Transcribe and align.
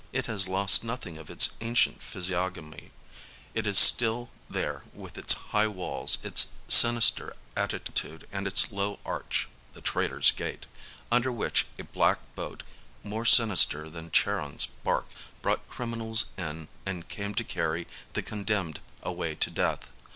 It 0.11 0.25
has 0.25 0.47
lost 0.47 0.83
nothing 0.83 1.19
of 1.19 1.29
its 1.29 1.51
ancient 1.61 2.01
physiognomy; 2.01 2.89
it 3.53 3.67
is 3.67 3.77
stiU 3.77 4.29
there 4.49 4.81
with 4.95 5.15
its 5.15 5.33
high 5.33 5.67
walls, 5.67 6.17
its 6.25 6.47
sinister 6.67 7.35
altitude 7.55 8.27
and 8.31 8.47
its 8.47 8.71
low 8.71 8.97
arch 9.05 9.47
(the 9.73 9.79
Traitor's 9.81 10.31
Gate) 10.31 10.65
under 11.11 11.31
which 11.31 11.67
a 11.77 11.83
black 11.83 12.17
boat, 12.33 12.63
more 13.03 13.25
sin 13.27 13.51
ister 13.51 13.91
than 13.91 14.09
Charon's 14.09 14.65
bark, 14.65 15.05
brought 15.43 15.69
criminals 15.69 16.31
in 16.35 16.67
and 16.83 17.07
came 17.07 17.35
to 17.35 17.43
carry 17.43 17.85
the 18.13 18.23
condemned 18.23 18.79
away 19.03 19.35
to 19.35 19.51
death. 19.51 19.87